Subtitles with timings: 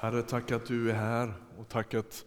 [0.00, 2.24] Herre, tack att du är här och tack att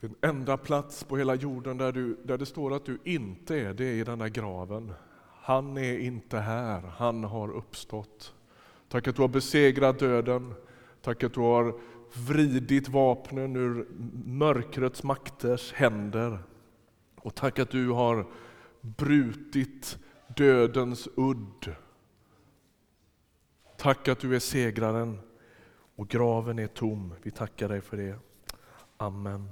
[0.00, 3.74] den enda plats på hela jorden där, du, där det står att du inte är,
[3.74, 4.92] det är i den graven.
[5.42, 8.34] Han är inte här, han har uppstått.
[8.88, 10.54] Tack att du har besegrat döden.
[11.02, 11.80] Tack att du har
[12.28, 13.86] vridit vapnen ur
[14.24, 16.38] mörkrets makters händer.
[17.16, 18.26] Och tack att du har
[18.80, 19.98] brutit
[20.36, 21.74] dödens udd.
[23.76, 25.18] Tack att du är segraren
[25.98, 27.14] och graven är tom.
[27.22, 28.18] Vi tackar dig för det.
[28.96, 29.48] Amen.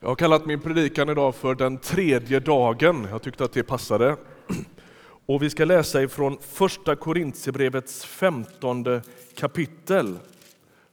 [0.00, 3.06] Jag har kallat min predikan idag för den tredje dagen.
[3.10, 4.16] Jag tyckte att det passade.
[5.26, 9.02] Och vi ska läsa ifrån första Korintierbrevets femtonde
[9.36, 10.18] kapitel.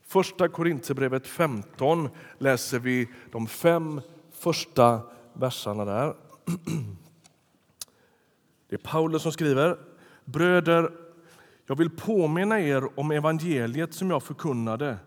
[0.07, 4.01] Första Korintierbrevet 15 läser vi de fem
[4.31, 5.01] första
[5.33, 6.15] verserna där.
[8.69, 9.77] Det är Paulus som skriver.
[10.25, 10.91] Bröder,
[11.69, 14.97] jag vill påminna er om evangeliet som jag förkunnade,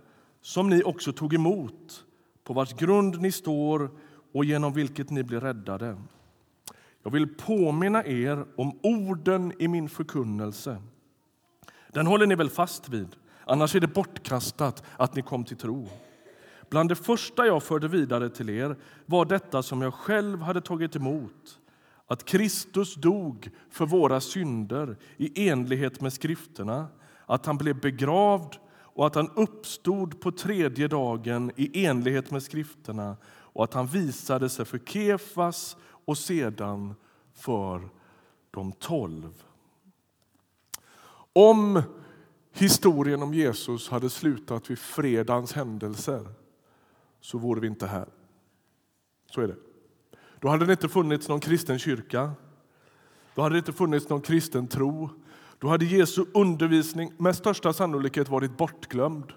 [0.41, 2.05] som ni också tog emot,
[2.45, 3.91] på vars grund ni står
[4.35, 5.97] och genom vilket ni blir räddade.
[7.03, 10.83] Jag vill påminna er om orden i min förkunnelse.
[11.93, 15.89] Den håller ni väl fast vid, annars är det bortkastat att ni kom till tro.
[16.71, 20.97] Bland det första jag förde vidare till er var detta som jag själv hade tagit
[20.97, 21.59] emot
[22.07, 26.89] att Kristus dog för våra synder i enlighet med skrifterna,
[27.27, 33.17] att han blev begravd och att han uppstod på tredje dagen i enlighet med skrifterna
[33.27, 36.95] och att han visade sig för Kefas och sedan
[37.35, 37.89] för
[38.51, 39.45] de tolv.
[41.33, 41.83] Om
[42.53, 46.27] historien om Jesus hade slutat vid fredagens händelser
[47.21, 48.09] så vore vi inte här.
[49.31, 49.57] Så är det.
[50.43, 52.31] Då hade det inte funnits någon kristen kyrka.
[53.35, 55.11] Då hade det inte funnits någon kristen tro.
[55.59, 59.33] Då hade Jesu undervisning med största sannolikhet varit bortglömd.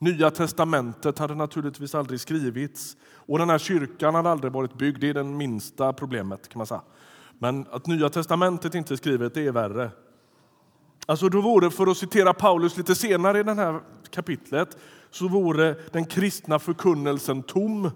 [0.00, 5.00] Nya testamentet hade naturligtvis aldrig skrivits och den här kyrkan hade aldrig varit byggd.
[5.00, 6.48] Det är det minsta problemet.
[6.48, 6.82] kan man säga.
[7.38, 9.90] Men att Nya testamentet inte är skrivet, det är värre.
[11.06, 13.80] Alltså då vore, för att citera Paulus lite senare i det här
[14.10, 14.78] kapitlet,
[15.10, 17.90] så vore den kristna förkunnelsen tom.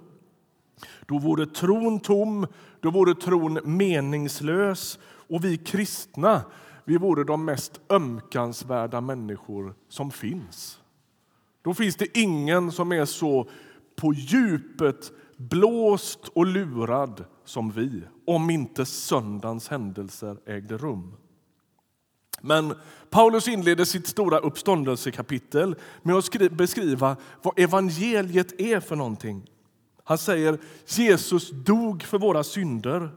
[1.06, 2.46] Då vore tron tom,
[2.80, 4.98] då vore tron meningslös
[5.28, 6.42] och vi kristna
[6.84, 10.80] vi vore de mest ömkansvärda människor som finns.
[11.62, 13.48] Då finns det ingen som är så
[13.96, 21.14] på djupet blåst och lurad som vi om inte söndagens händelser ägde rum.
[22.40, 22.74] Men
[23.10, 29.50] Paulus inleder sitt stora uppståndelsekapitel med att beskriva vad evangeliet är för någonting.
[30.04, 33.10] Han säger Jesus dog för våra synder.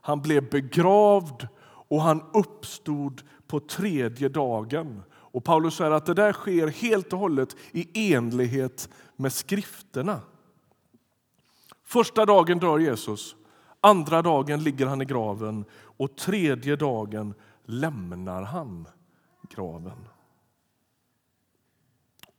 [0.00, 1.48] Han blev begravd
[1.88, 5.02] och han uppstod på tredje dagen.
[5.12, 10.20] Och Paulus säger att det där sker helt och hållet i enlighet med skrifterna.
[11.84, 13.36] Första dagen dör Jesus,
[13.80, 17.34] andra dagen ligger han i graven och tredje dagen
[17.64, 18.88] lämnar han
[19.50, 20.08] graven.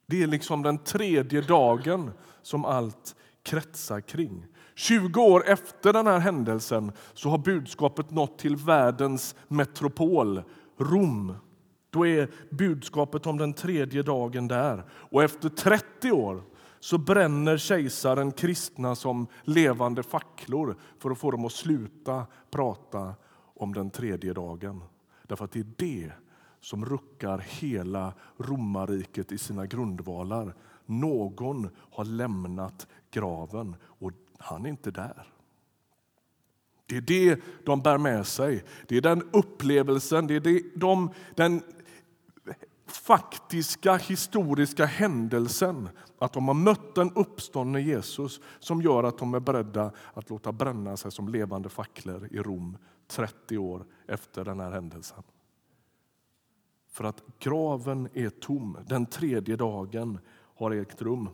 [0.06, 2.12] Det är liksom den tredje dagen
[2.42, 4.46] som allt kretsar kring.
[4.76, 10.44] 20 år efter den här händelsen så har budskapet nått till världens metropol,
[10.78, 11.36] Rom.
[11.90, 14.84] Då är budskapet om den tredje dagen där.
[14.90, 16.44] Och efter 30 år
[16.80, 23.14] så bränner kejsaren kristna som levande facklor för att få dem att sluta prata
[23.56, 24.84] om den tredje dagen.
[25.28, 26.12] Därför att det är det
[26.60, 30.56] som ruckar hela romarriket i sina grundvalar.
[30.86, 35.32] Någon har lämnat graven och han är inte där.
[36.86, 38.64] Det är det de bär med sig.
[38.88, 41.62] Det är den upplevelsen, det är det, de, den
[42.88, 45.90] faktiska historiska händelsen
[46.20, 50.52] att de har mött den uppståndne Jesus som gör att de är beredda att låta
[50.52, 52.78] bränna sig som levande facklor i Rom
[53.08, 55.24] 30 år efter den här händelsen.
[56.90, 58.78] För att graven är tom.
[58.88, 60.20] Den tredje dagen
[60.56, 61.30] har ägt rum.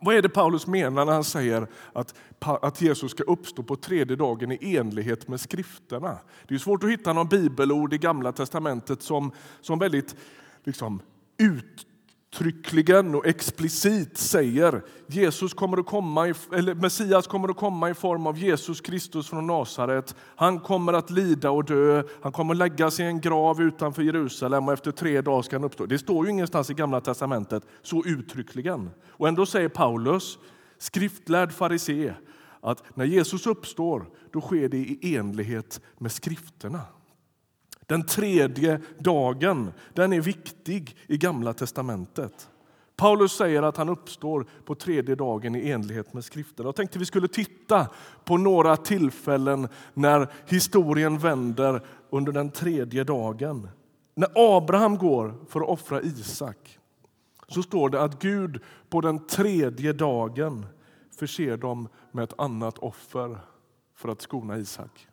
[0.00, 4.16] Vad är det Paulus menar när han säger att, att Jesus ska uppstå på tredje
[4.16, 6.18] dagen i enlighet med skrifterna?
[6.48, 10.16] Det är svårt att hitta någon bibelord i Gamla testamentet som, som väldigt
[10.64, 11.02] liksom,
[11.38, 11.86] ut,
[12.32, 18.26] uttryckligen och explicit säger Jesus kommer att komma, eller Messias kommer att komma i form
[18.26, 20.14] av Jesus Kristus från Nasaret.
[20.36, 24.68] Han kommer att lida och dö, han kommer att läggas i en grav utanför Jerusalem
[24.68, 25.86] och efter tre dagar ska han uppstå.
[25.86, 28.90] Det står ju ingenstans i Gamla testamentet så uttryckligen.
[29.08, 30.38] Och ändå säger Paulus,
[30.78, 32.14] skriftlärd farisé,
[32.60, 36.80] att när Jesus uppstår då sker det i enlighet med skrifterna.
[37.88, 42.48] Den tredje dagen den är viktig i Gamla testamentet.
[42.96, 46.66] Paulus säger att han uppstår på tredje dagen i enlighet med skriften.
[46.66, 47.86] Jag tänkte vi skulle titta
[48.24, 53.68] på några tillfällen när historien vänder under den tredje dagen.
[54.14, 56.78] När Abraham går för att offra Isak
[57.48, 60.66] så står det att Gud på den tredje dagen
[61.18, 63.38] förser dem med ett annat offer
[63.94, 65.07] för att skona Isak.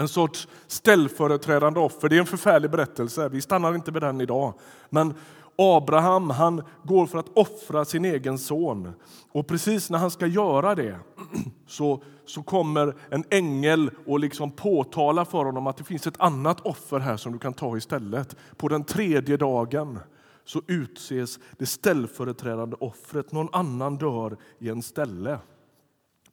[0.00, 2.08] En sorts ställföreträdande offer.
[2.08, 3.28] Det är en förfärlig berättelse.
[3.28, 4.54] Vi stannar inte vid den idag.
[4.90, 5.14] Men
[5.56, 8.92] Abraham han går för att offra sin egen son.
[9.32, 10.98] Och precis när han ska göra det
[11.66, 16.60] så, så kommer en ängel och liksom påtalar för honom att det finns ett annat
[16.60, 18.36] offer här som du kan ta istället.
[18.56, 19.98] På den tredje dagen
[20.44, 23.32] så utses det ställföreträdande offret.
[23.32, 25.38] Någon annan dör i en ställe.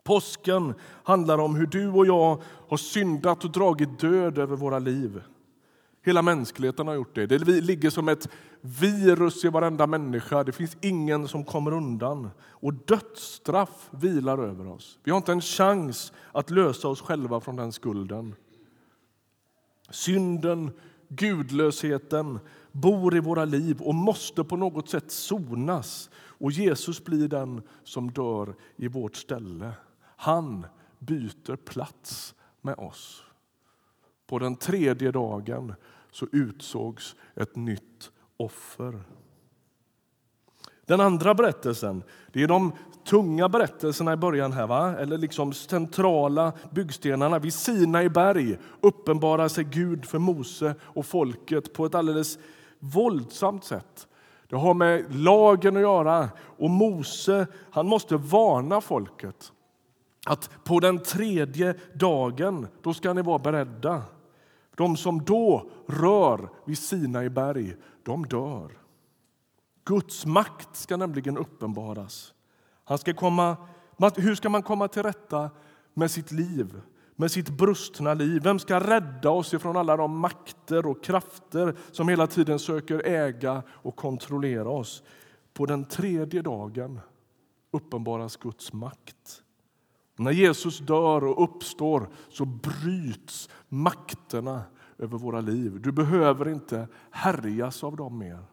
[0.05, 0.73] Påsken
[1.03, 5.21] handlar om hur du och jag har syndat och dragit död över våra liv.
[6.03, 7.25] Hela mänskligheten har gjort det.
[7.25, 8.29] Det ligger som ett
[8.61, 10.43] virus i varenda människa.
[10.43, 12.29] Det finns ingen som kommer undan.
[12.41, 14.99] Och dödsstraff vilar över oss.
[15.03, 18.35] Vi har inte en chans att lösa oss själva från den skulden.
[19.89, 20.71] Synden,
[21.07, 22.39] gudlösheten
[22.71, 26.09] bor i våra liv och måste på något sätt sonas.
[26.15, 29.73] Och Jesus blir den som dör i vårt ställe.
[30.25, 30.65] Han
[30.99, 33.23] byter plats med oss.
[34.27, 35.73] På den tredje dagen
[36.11, 39.03] så utsågs ett nytt offer.
[40.85, 42.71] Den andra berättelsen det är de
[43.03, 44.53] tunga berättelserna i början.
[44.53, 44.97] här, va?
[44.97, 47.39] eller liksom centrala byggstenarna.
[47.39, 52.39] Vid Sinai berg uppenbarar sig Gud för Mose och folket på ett alldeles
[52.79, 54.07] våldsamt sätt.
[54.47, 56.29] Det har med lagen att göra.
[56.37, 59.51] Och Mose han måste varna folket
[60.25, 64.03] att på den tredje dagen då ska ni vara beredda.
[64.75, 68.71] De som då rör vid Sinai berg, de dör.
[69.85, 72.33] Guds makt ska nämligen uppenbaras.
[72.83, 73.57] Han ska komma,
[74.15, 75.49] hur ska man komma till rätta
[75.93, 76.81] med sitt liv,
[77.15, 78.41] med sitt brustna liv?
[78.43, 83.63] Vem ska rädda oss ifrån alla de makter och krafter som hela tiden söker äga
[83.69, 85.03] och kontrollera oss?
[85.53, 86.99] På den tredje dagen
[87.71, 89.41] uppenbaras Guds makt.
[90.15, 94.63] När Jesus dör och uppstår så bryts makterna
[94.97, 95.81] över våra liv.
[95.81, 98.43] Du behöver inte härjas av dem mer.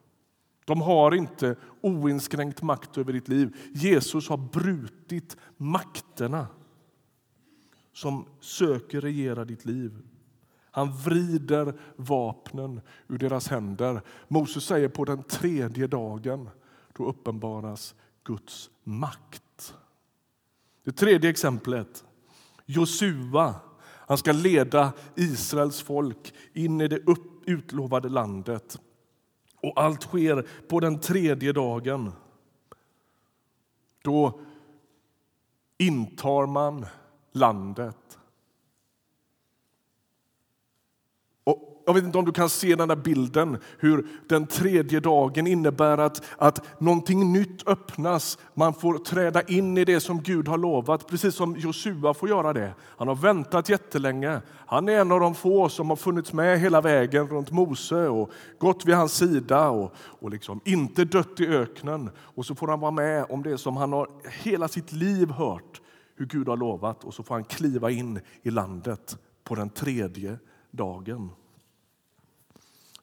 [0.64, 3.56] De har inte oinskränkt makt över ditt liv.
[3.74, 6.46] Jesus har brutit makterna
[7.92, 9.98] som söker regera ditt liv.
[10.70, 14.02] Han vrider vapnen ur deras händer.
[14.28, 16.50] Moses säger på den tredje dagen
[16.92, 17.94] då uppenbaras
[18.24, 19.42] Guds makt.
[20.84, 22.04] Det tredje exemplet.
[22.66, 23.54] Josua
[24.12, 27.00] han ska leda Israels folk in i det
[27.46, 28.78] utlovade landet.
[29.60, 32.12] Och allt sker på den tredje dagen.
[34.02, 34.40] Då
[35.78, 36.86] intar man
[37.32, 38.18] landet.
[41.86, 45.98] Jag vet inte om du kan se den där bilden, hur den tredje dagen innebär
[45.98, 48.38] att, att någonting nytt öppnas.
[48.54, 52.52] Man får träda in i det som Gud har lovat, precis som Josua får göra
[52.52, 52.74] det.
[52.80, 54.40] Han har väntat jättelänge.
[54.66, 58.30] Han är en av de få som har funnits med hela vägen runt Mose och
[58.58, 62.10] gått vid hans sida och, och liksom inte dött i öknen.
[62.18, 64.08] Och så får han vara med om det som han har
[64.42, 65.80] hela sitt liv hört
[66.16, 70.38] hur Gud har lovat och så får han kliva in i landet på den tredje
[70.70, 71.30] dagen.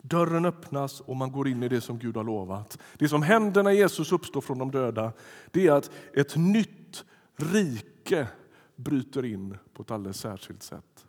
[0.01, 2.79] Dörren öppnas och man går in i det som Gud har lovat.
[2.98, 5.13] Det som händer när Jesus uppstår från de döda
[5.51, 8.27] det är att ett nytt rike
[8.75, 11.06] bryter in på ett alldeles särskilt sätt.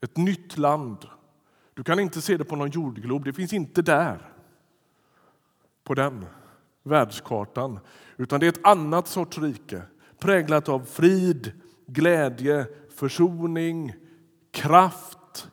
[0.00, 0.98] Ett nytt land.
[1.74, 4.32] Du kan inte se det på någon jordglob, det finns inte där.
[5.84, 6.26] På den
[6.82, 7.78] världskartan.
[8.16, 9.82] Utan det är ett annat sorts rike
[10.18, 11.52] präglat av frid,
[11.86, 13.94] glädje, försoning,
[14.50, 15.50] kraft,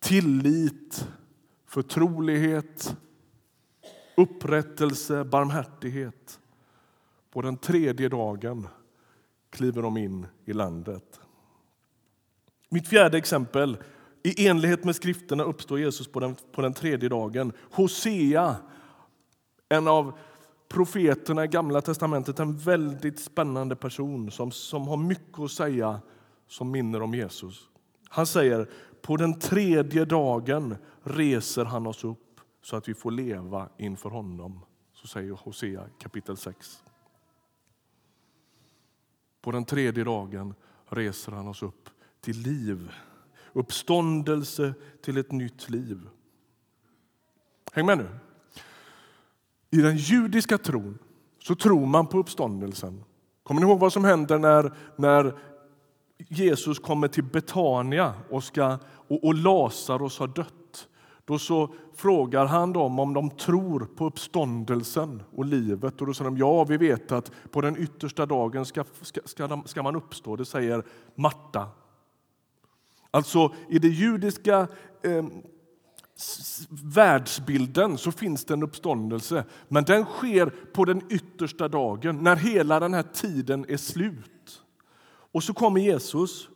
[0.00, 1.08] tillit
[1.74, 2.96] förtrolighet,
[4.16, 6.40] upprättelse, barmhärtighet.
[7.30, 8.68] På den tredje dagen
[9.50, 11.20] kliver de in i landet.
[12.68, 13.76] Mitt fjärde exempel.
[14.22, 17.52] I enlighet med skrifterna uppstår Jesus på den, på den tredje dagen.
[17.70, 18.56] Hosea,
[19.68, 20.18] en av
[20.68, 26.00] profeterna i Gamla testamentet, en väldigt spännande person som, som har mycket att säga
[26.48, 27.68] som minner om Jesus.
[28.08, 28.68] Han säger
[29.04, 34.60] på den tredje dagen reser han oss upp så att vi får leva inför honom.
[34.92, 36.82] Så säger Hosea kapitel 6.
[39.40, 40.54] På den tredje dagen
[40.86, 42.92] reser han oss upp till liv.
[43.52, 46.08] uppståndelse till ett nytt liv.
[47.72, 48.08] Häng med nu.
[49.70, 50.98] I den judiska tron
[51.38, 53.04] så tror man på uppståndelsen.
[53.42, 55.38] Kommer ni ihåg vad som händer när, när
[56.28, 58.78] Jesus kommer till Betania och, ska,
[59.08, 60.88] och, och Lazarus har dött?
[61.24, 66.00] Då så frågar han dem om de tror på uppståndelsen och livet.
[66.00, 69.46] Och då säger de ja, vi vet att på den yttersta dagen ska, ska, ska,
[69.46, 70.36] de, ska man uppstå.
[70.36, 71.68] Det säger Marta.
[73.10, 74.68] Alltså i den judiska
[75.02, 75.24] eh,
[76.68, 82.80] världsbilden så finns det en uppståndelse, men den sker på den yttersta dagen, när hela
[82.80, 84.33] den här tiden är slut.
[85.34, 86.48] Och så kommer Jesus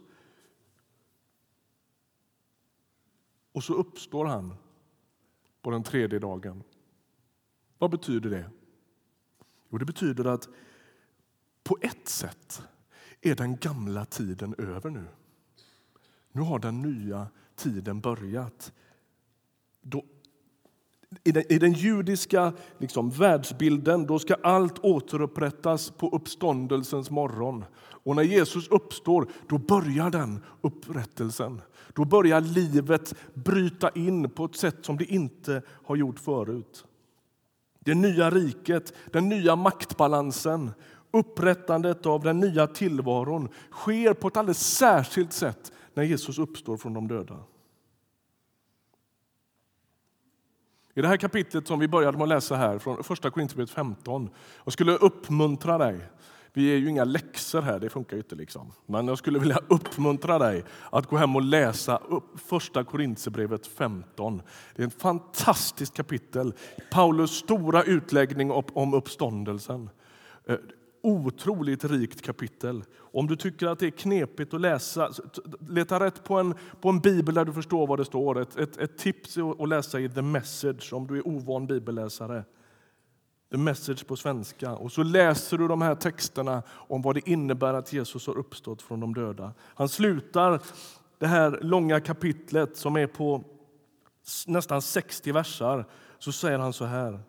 [3.52, 4.54] och så uppstår han
[5.62, 6.62] på den tredje dagen.
[7.78, 8.50] Vad betyder det?
[9.68, 10.48] Jo, det betyder att
[11.62, 12.62] på ett sätt
[13.20, 15.06] är den gamla tiden över nu.
[16.32, 18.72] Nu har den nya tiden börjat.
[19.80, 20.04] Då,
[21.24, 27.64] i, den, I den judiska liksom, världsbilden då ska allt återupprättas på uppståndelsens morgon.
[27.80, 31.60] Och när Jesus uppstår, då börjar den upprättelsen.
[31.94, 36.84] Då börjar livet bryta in på ett sätt som det inte har gjort förut.
[37.80, 40.70] Det nya riket, den nya maktbalansen,
[41.10, 46.94] upprättandet av den nya tillvaron sker på ett alldeles särskilt sätt när Jesus uppstår från
[46.94, 47.36] de döda.
[50.98, 54.30] I det här kapitlet som vi började med att läsa här, från första Korinthierbrevet 15,
[54.64, 56.00] jag skulle uppmuntra dig
[56.52, 58.34] vi är ju inga läxor här, det funkar ju inte.
[58.34, 58.72] Liksom.
[58.86, 64.42] Men jag skulle vilja uppmuntra dig att gå hem och läsa upp första Korinthierbrevet 15.
[64.76, 66.52] Det är ett fantastiskt kapitel.
[66.90, 69.90] Paulus stora utläggning om uppståndelsen.
[70.46, 70.56] Eh,
[71.02, 72.84] Otroligt rikt kapitel.
[72.96, 75.10] Om du tycker att det är knepigt att läsa,
[75.68, 78.40] leta rätt på en, på en bibel där du förstår vad det står.
[78.40, 82.44] Ett, ett, ett tips är att läsa i The Message om du är ovan bibelläsare.
[83.50, 84.76] The Message på svenska.
[84.76, 88.82] Och så läser du de här texterna om vad det innebär att Jesus har uppstått
[88.82, 89.52] från de döda.
[89.60, 90.60] Han slutar
[91.18, 93.44] det här långa kapitlet som är på
[94.46, 95.84] nästan 60 versar.
[96.18, 97.20] Så säger han så här.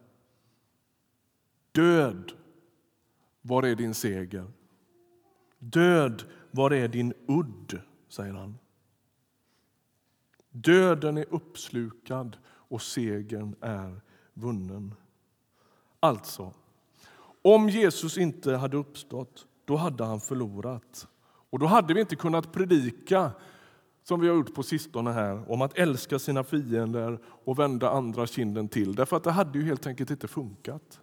[1.71, 2.31] Död,
[3.50, 4.48] var är din seger?
[5.60, 7.82] Död, var är din udd?
[8.10, 8.58] säger han.
[10.51, 14.01] Döden är uppslukad och segern är
[14.34, 14.94] vunnen.
[16.00, 16.53] Alltså,
[17.41, 21.08] om Jesus inte hade uppstått, då hade han förlorat.
[21.50, 23.32] Och då hade vi inte kunnat predika
[24.03, 28.27] som vi har gjort på sistone här, om att älska sina fiender och vända andra
[28.27, 28.96] kinden till.
[28.96, 31.01] Därför att det hade ju helt enkelt inte funkat.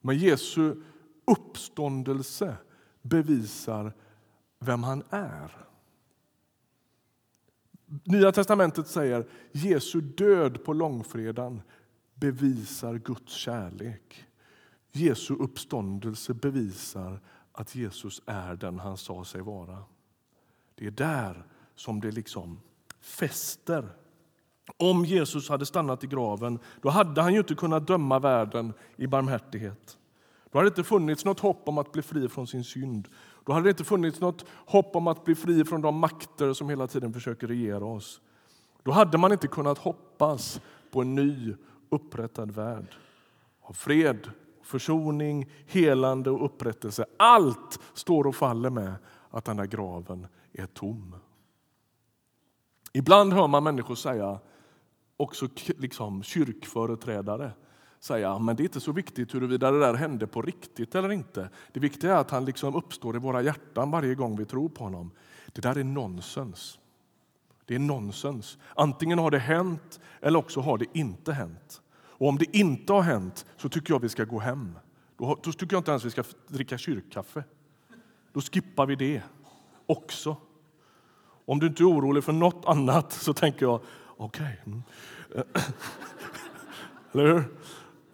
[0.00, 0.74] Men Jesu
[1.24, 2.56] uppståndelse
[3.02, 3.92] bevisar
[4.58, 5.66] vem han är.
[8.04, 11.62] Nya testamentet säger Jesu död på långfredagen
[12.14, 14.24] bevisar Guds kärlek.
[14.92, 17.20] Jesu uppståndelse bevisar
[17.52, 19.84] att Jesus är den han sa sig vara.
[20.74, 22.60] Det är där som det liksom
[23.00, 23.88] fäster.
[24.76, 29.06] Om Jesus hade stannat i graven då hade han ju inte kunnat döma världen i
[29.06, 29.98] barmhärtighet.
[30.54, 33.08] Då hade det inte funnits något hopp om att bli fri från sin synd.
[33.44, 36.68] Då hade det inte funnits något hopp om att bli fri från de makter som
[36.68, 38.20] hela tiden försöker regera oss.
[38.82, 41.54] Då hade man inte kunnat hoppas på en ny
[41.90, 42.86] upprättad värld
[43.62, 44.30] av fred,
[44.62, 47.06] försoning, helande och upprättelse.
[47.16, 48.94] Allt står och faller med
[49.30, 51.16] att den där graven är tom.
[52.92, 54.38] Ibland hör man människor säga,
[55.16, 57.52] också liksom kyrkföreträdare,
[58.04, 61.50] säga men det är inte så viktigt huruvida det där hände på riktigt eller inte.
[61.72, 64.84] Det viktiga är att han liksom uppstår i våra hjärtan varje gång vi tror på
[64.84, 65.10] honom.
[65.52, 66.78] Det där är nonsens.
[67.64, 68.58] Det är nonsens.
[68.74, 71.82] Antingen har det hänt eller också har det inte hänt.
[71.92, 74.78] Och om det inte har hänt så tycker jag vi ska gå hem.
[75.18, 77.44] Då, då tycker jag inte ens vi ska dricka kyrkkaffe.
[78.32, 79.22] Då skippar vi det
[79.86, 80.36] också.
[81.44, 83.80] Om du inte är orolig för något annat så tänker jag,
[84.16, 84.60] okej.
[84.64, 84.72] Okay.
[84.72, 84.82] Mm.
[87.12, 87.44] Eller hur?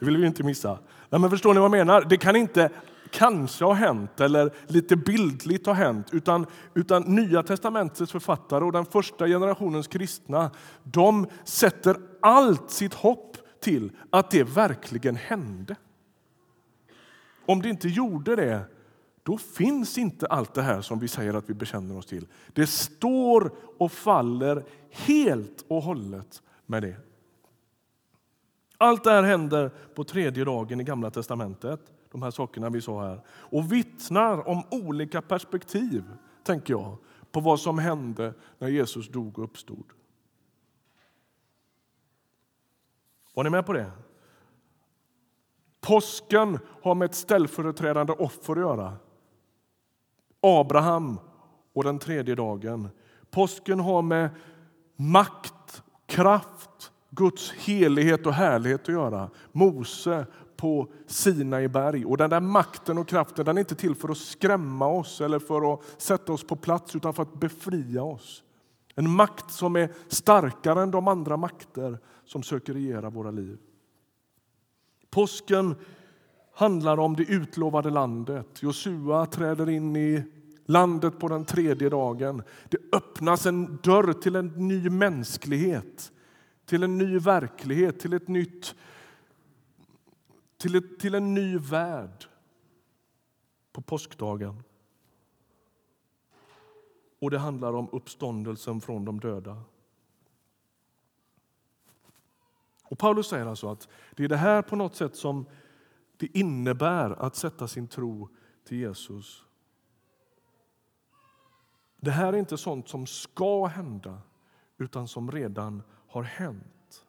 [0.00, 0.78] Det vill vi inte missa.
[1.10, 2.06] Nej, men förstår ni vad jag menar?
[2.08, 2.70] Det kan inte
[3.10, 6.06] kanske ha hänt eller lite bildligt ha hänt.
[6.12, 10.50] Utan, utan Nya testamentets författare och den första generationens kristna
[10.82, 15.76] de sätter allt sitt hopp till att det verkligen hände.
[17.46, 18.60] Om det inte gjorde det,
[19.22, 22.26] då finns inte allt det här som vi säger att vi bekänner oss till.
[22.52, 27.09] Det står och faller helt och hållet med det.
[28.82, 31.80] Allt det här händer på tredje dagen i Gamla testamentet,
[32.12, 36.04] de här sakerna vi sa här, och vittnar om olika perspektiv,
[36.44, 36.96] tänker jag,
[37.32, 39.84] på vad som hände när Jesus dog och uppstod.
[43.34, 43.90] Var ni med på det?
[45.80, 48.96] Påsken har med ett ställföreträdande offer att göra.
[50.40, 51.20] Abraham
[51.72, 52.88] och den tredje dagen.
[53.30, 54.30] Påsken har med
[54.96, 59.30] makt, kraft, Guds helighet och härlighet att göra.
[59.52, 62.04] Mose på Sinai berg.
[62.04, 65.38] Och den där makten och kraften den är inte till för att skrämma oss eller
[65.38, 68.42] för att sätta oss på plats utan för att befria oss.
[68.94, 73.58] En makt som är starkare än de andra makter som söker regera våra liv.
[75.10, 75.74] Påsken
[76.54, 78.62] handlar om det utlovade landet.
[78.62, 80.22] Josua träder in i
[80.66, 82.42] landet på den tredje dagen.
[82.68, 86.12] Det öppnas en dörr till en ny mänsklighet,
[86.70, 88.74] till en ny verklighet, till ett nytt
[90.56, 92.24] till, ett, till en ny värld
[93.72, 94.62] på påskdagen.
[97.18, 99.62] Och det handlar om uppståndelsen från de döda.
[102.84, 105.46] Och Paulus säger alltså att det är det här på något sätt som
[106.16, 108.28] det innebär att sätta sin tro
[108.64, 109.44] till Jesus.
[111.96, 114.22] Det här är inte sånt som ska hända,
[114.78, 117.04] utan som redan har hänt.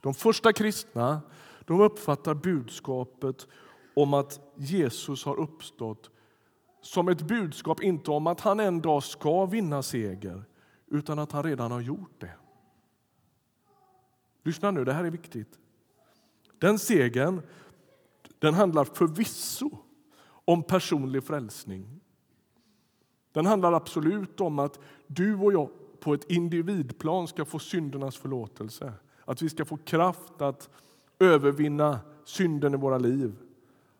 [0.00, 1.20] De första kristna
[1.64, 3.46] de uppfattar budskapet
[3.94, 6.10] om att Jesus har uppstått
[6.80, 10.44] som ett budskap inte om att han en dag ska vinna seger,
[10.86, 12.34] utan att han redan har gjort det.
[14.42, 15.58] Lyssna nu, det här är viktigt.
[16.58, 17.42] Den segern
[18.38, 19.70] den handlar förvisso
[20.44, 22.00] om personlig frälsning.
[23.32, 25.70] Den handlar absolut om att du och jag
[26.02, 28.92] på ett individplan ska få syndernas förlåtelse.
[29.24, 30.68] Att vi ska få kraft att
[31.18, 33.36] övervinna synden i våra liv.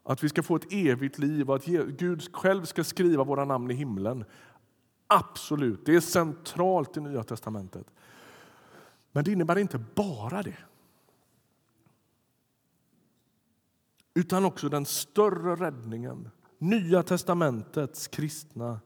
[0.02, 1.64] Att vi ska få ett evigt liv och att
[1.98, 4.24] Gud själv ska skriva våra namn i himlen.
[5.06, 7.86] Absolut, det är centralt i Nya testamentet.
[9.12, 10.58] Men det innebär inte bara det.
[14.14, 16.30] Utan också den större räddningen.
[16.58, 18.80] Nya testamentets kristna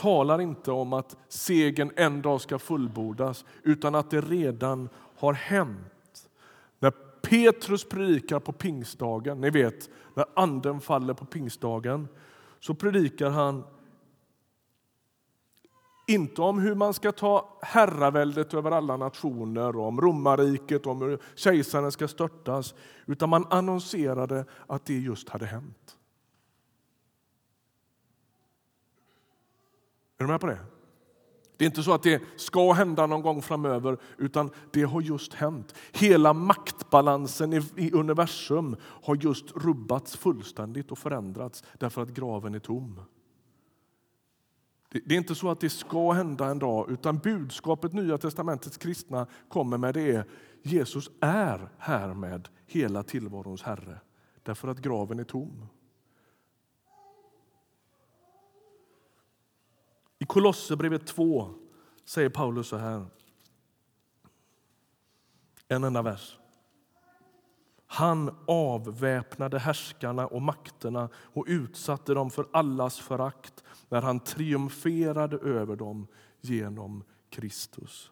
[0.00, 6.28] talar inte om att segern en dag ska fullbordas utan att det redan har hänt.
[6.78, 6.90] När
[7.22, 12.08] Petrus predikar på pingstdagen, ni vet när anden faller på pingstdagen,
[12.60, 13.64] så predikar han
[16.06, 21.92] inte om hur man ska ta herraväldet över alla nationer, om romarriket, om hur kejsaren
[21.92, 22.74] ska störtas,
[23.06, 25.96] utan man annonserade att det just hade hänt.
[30.20, 30.58] Är du med på det?
[31.56, 35.34] Det är inte så att det ska hända någon gång framöver, utan det har just
[35.34, 35.74] hänt.
[35.92, 43.00] Hela maktbalansen i universum har just rubbats fullständigt och förändrats därför att graven är tom.
[44.90, 49.26] Det är inte så att det ska hända en dag, utan budskapet Nya testamentets kristna
[49.48, 50.24] kommer med det är
[50.62, 54.00] Jesus är härmed hela tillvarons Herre,
[54.42, 55.66] därför att graven är tom.
[60.30, 61.54] Kolosserbrevet 2
[62.04, 63.06] säger Paulus så här.
[65.68, 66.38] En enda vers.
[67.86, 75.76] Han avväpnade härskarna och makterna och utsatte dem för allas förakt när han triumferade över
[75.76, 76.06] dem
[76.40, 78.10] genom Kristus.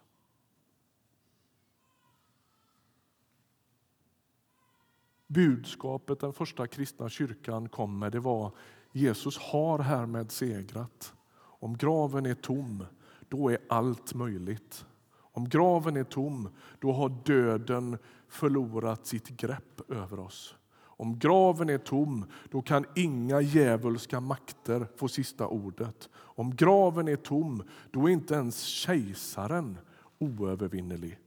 [5.26, 8.52] Budskapet den första kristna kyrkan kom med det var
[8.92, 11.14] Jesus har härmed segrat.
[11.58, 12.84] Om graven är tom,
[13.28, 14.84] då är allt möjligt.
[15.16, 20.54] Om graven är tom, då har döden förlorat sitt grepp över oss.
[20.80, 26.08] Om graven är tom, då kan inga djävulska makter få sista ordet.
[26.14, 29.78] Om graven är tom, då är inte ens kejsaren
[30.18, 31.18] oövervinnerlig.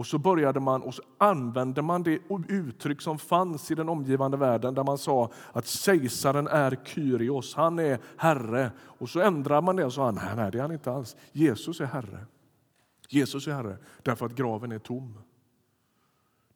[0.00, 4.36] Och så började man och så använde man det uttryck som fanns i den omgivande
[4.36, 8.70] världen där man sa att kejsaren är Kyrios, han är herre.
[8.80, 11.16] Och så ändrade man det och sa nej, nej, det är han inte alls.
[11.32, 12.26] Jesus är herre.
[13.08, 15.18] Jesus är herre därför att graven är tom.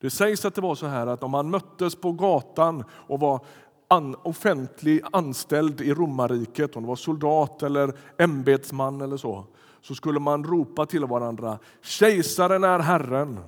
[0.01, 3.45] Det sägs att det var så här att om man möttes på gatan och var
[3.89, 9.47] an, offentlig anställd i romarriket, om det var soldat eller ämbetsman eller så,
[9.85, 13.41] så skulle man ropa till varandra Kejsaren är Herren.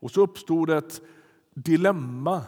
[0.00, 1.00] Och så uppstod ett
[1.54, 2.42] dilemma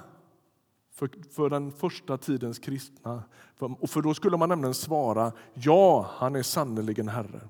[0.92, 3.22] för, för den första tidens kristna.
[3.56, 7.40] För, och för då skulle man nämligen svara Ja, han är sannerligen Herre.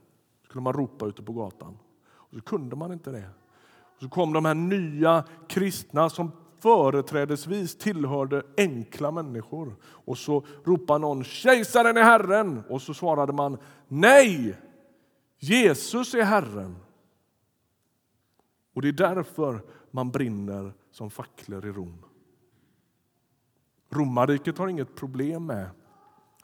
[0.45, 1.79] skulle man ropa ute på gatan.
[2.13, 3.29] Och så kunde man inte det.
[3.97, 9.77] Och så kom de här nya kristna som företrädesvis tillhörde enkla människor.
[9.85, 12.63] Och så ropade någon Kejsaren är Herren!
[12.69, 14.57] Och så svarade man Nej!
[15.43, 16.77] Jesus är Herren.
[18.75, 22.05] Och det är därför man brinner som facklor i Rom.
[23.91, 25.71] Romarriket har inget problem med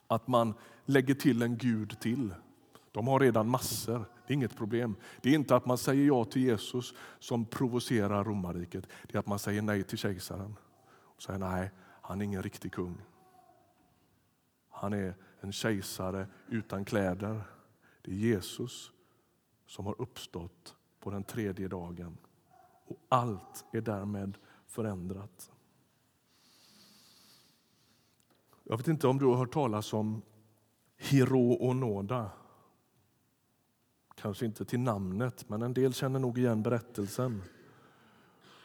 [0.06, 0.54] att man
[0.84, 2.34] lägger till en gud till.
[2.92, 4.04] De har redan massor.
[4.26, 4.96] Det är inget problem.
[5.20, 8.88] Det är inte att man säger ja till Jesus som provocerar romarriket.
[9.06, 10.56] Det är att man säger nej till kejsaren.
[11.02, 11.70] Och säger nej,
[12.02, 13.02] han är ingen riktig kung.
[14.70, 17.42] Han är en kejsare utan kläder.
[18.06, 18.92] Det är Jesus
[19.66, 22.18] som har uppstått på den tredje dagen.
[22.86, 25.52] Och allt är därmed förändrat.
[28.64, 30.22] Jag vet inte om du har hört talas om
[30.96, 32.30] Hiro Onoda.
[34.14, 37.42] Kanske inte till namnet, men en del känner nog igen berättelsen.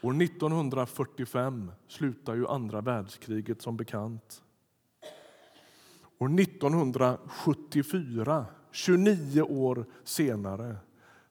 [0.02, 4.42] År 1945 slutar ju andra världskriget som bekant.
[6.18, 10.76] År 1974, 29 år senare,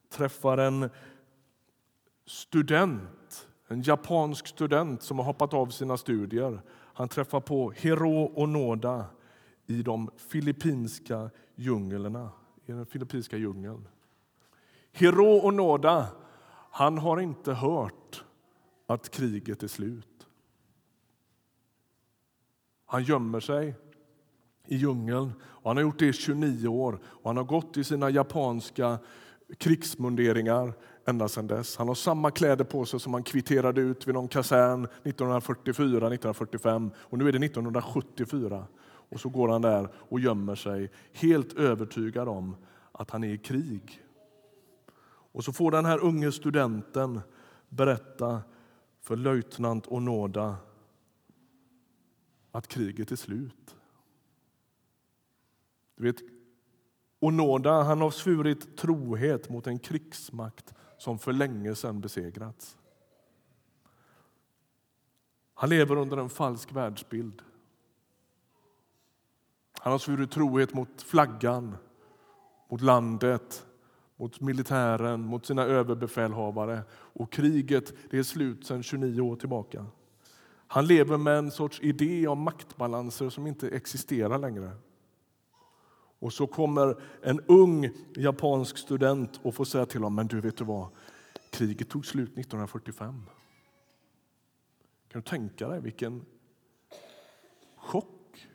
[0.08, 0.90] träffar en
[2.26, 6.62] student, en japansk student som har hoppat av sina studier.
[6.70, 9.06] Han träffar på Hiro Onoda
[9.66, 12.30] i de filippinska djunglerna,
[12.66, 13.88] i den filippinska djungeln.
[14.92, 16.08] Hiro Onoda
[16.74, 18.24] han har inte hört
[18.86, 20.26] att kriget är slut.
[22.86, 23.74] Han gömmer sig
[24.66, 25.32] i djungeln.
[25.42, 28.98] Och han har gjort det i 29 år och han har gått i sina japanska
[29.58, 30.72] krigsmunderingar
[31.06, 31.76] ända sedan dess.
[31.76, 37.18] Han har samma kläder på sig som han kvitterade ut vid någon kasern 1944-1945 och
[37.18, 38.66] nu är det 1974.
[38.84, 42.56] Och så går han där och gömmer sig, helt övertygad om
[42.92, 44.02] att han är i krig.
[45.32, 47.20] Och så får den här unge studenten
[47.68, 48.42] berätta
[49.00, 50.56] för löjtnant Onoda
[52.52, 53.76] att kriget är slut.
[56.02, 56.22] Du vet,
[57.20, 62.76] Onoda han har svurit trohet mot en krigsmakt som för länge sedan besegrats.
[65.54, 67.42] Han lever under en falsk världsbild.
[69.72, 71.76] Han har svurit trohet mot flaggan,
[72.68, 73.66] mot landet,
[74.16, 76.82] mot militären, mot sina överbefälhavare.
[76.92, 79.86] Och kriget det är slut sedan 29 år tillbaka.
[80.66, 84.76] Han lever med en sorts idé om maktbalanser som inte existerar längre.
[86.22, 90.56] Och så kommer en ung japansk student och får säga till honom, men du vet
[90.56, 90.88] du vad,
[91.50, 93.22] kriget tog slut 1945.
[95.08, 96.24] Kan du tänka dig vilken
[97.76, 98.48] chock?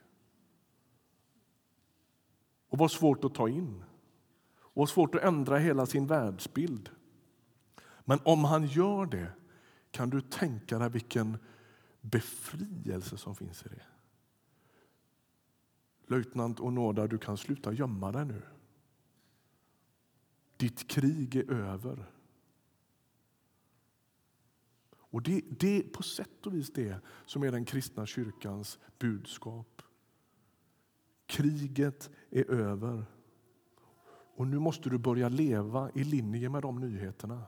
[2.69, 3.83] Och vad svårt att ta in.
[4.59, 6.89] Och vad svårt att ändra hela sin världsbild.
[8.05, 9.31] Men om han gör det,
[9.91, 11.37] kan du tänka dig vilken
[12.01, 13.96] befrielse som finns i det.
[16.07, 18.41] Löjtnant Onoda, du kan sluta gömma dig nu.
[20.57, 22.11] Ditt krig är över.
[25.09, 29.81] Och det, det är på sätt och vis det som är den kristna kyrkans budskap.
[31.25, 33.05] Kriget är över.
[34.35, 37.43] Och nu måste du börja leva i linje med de nyheterna.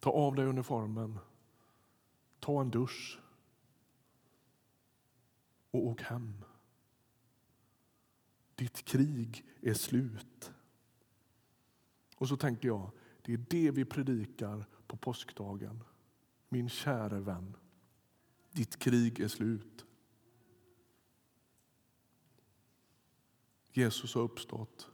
[0.00, 1.18] Ta av dig uniformen.
[2.40, 3.21] Ta en dusch
[5.72, 6.44] och åk hem.
[8.54, 10.52] Ditt krig är slut.
[12.16, 12.90] Och så tänker jag,
[13.22, 15.84] det är det vi predikar på påskdagen.
[16.48, 17.56] Min käre vän,
[18.50, 19.86] ditt krig är slut.
[23.72, 24.88] Jesus har uppstått.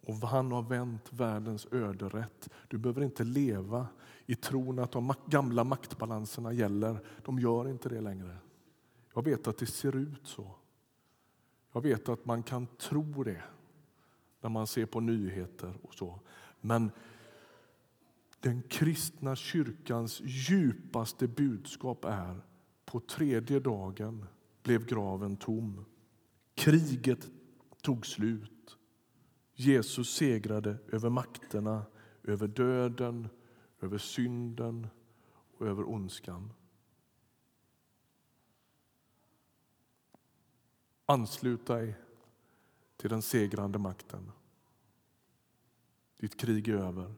[0.00, 2.48] Och han har vänt världens öde rätt.
[2.68, 3.88] Du behöver inte leva
[4.26, 7.00] i tron att de gamla maktbalanserna gäller.
[7.24, 8.38] De gör inte det längre.
[9.18, 10.54] Jag vet att det ser ut så.
[11.72, 13.42] Jag vet att man kan tro det
[14.40, 16.20] när man ser på nyheter och så.
[16.60, 16.90] Men
[18.40, 22.40] den kristna kyrkans djupaste budskap är
[22.84, 24.26] på tredje dagen
[24.62, 25.84] blev graven tom.
[26.54, 27.30] Kriget
[27.82, 28.76] tog slut.
[29.54, 31.82] Jesus segrade över makterna,
[32.22, 33.28] över döden,
[33.80, 34.86] över synden
[35.58, 36.52] och över ondskan.
[41.10, 41.96] Anslut dig
[42.96, 44.32] till den segrande makten.
[46.16, 47.14] Ditt krig är över.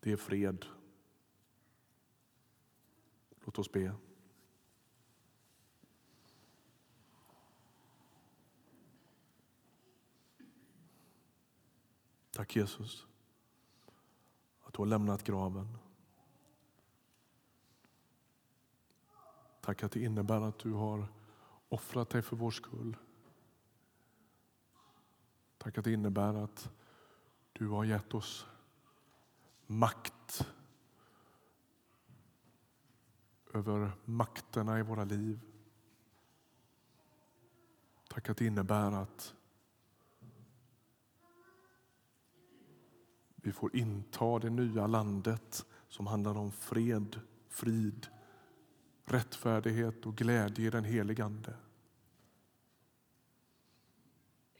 [0.00, 0.66] Det är fred.
[3.44, 3.94] Låt oss be.
[12.30, 13.06] Tack Jesus
[14.62, 15.78] att du har lämnat graven.
[19.60, 21.17] Tack att det innebär att du har
[21.68, 22.96] offrat dig för vår skull.
[25.58, 26.70] Tack att det innebär att
[27.52, 28.46] du har gett oss
[29.66, 30.46] makt
[33.54, 35.40] över makterna i våra liv.
[38.08, 39.34] Tack att det innebär att
[43.36, 48.06] vi får inta det nya landet som handlar om fred, frid,
[49.08, 51.54] rättfärdighet och glädje i den helige Ande.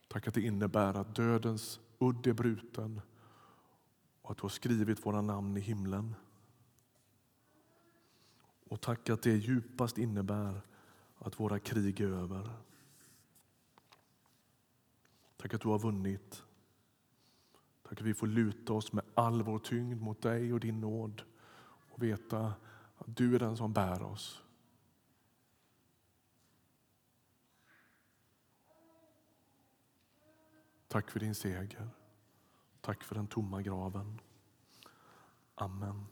[0.09, 3.01] Tack att det innebär att dödens udd är bruten
[4.23, 6.15] och att du har skrivit våra namn i himlen.
[8.69, 10.61] Och tack att det djupast innebär
[11.19, 12.51] att våra krig är över.
[15.37, 16.43] Tack att du har vunnit.
[17.83, 21.23] Tack att vi får luta oss med all vår tyngd mot dig och din nåd
[21.65, 22.55] och veta
[22.99, 24.43] att du är den som bär oss.
[30.89, 31.89] Tack för din seger.
[32.81, 34.21] Tack för den tomma graven.
[35.55, 36.07] Amen.